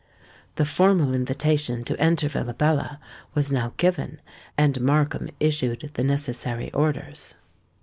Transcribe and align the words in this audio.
The 0.55 0.65
formal 0.65 1.13
invitation 1.13 1.83
to 1.83 1.99
enter 1.99 2.27
Villabella 2.27 2.97
was 3.35 3.51
now 3.51 3.73
given; 3.77 4.19
and 4.57 4.81
Markham 4.81 5.29
issued 5.39 5.91
the 5.93 6.03
necessary 6.03 6.71
orders. 6.73 7.35